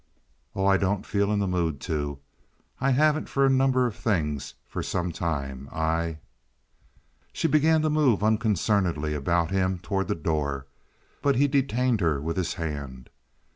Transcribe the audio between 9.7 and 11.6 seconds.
toward the door, but he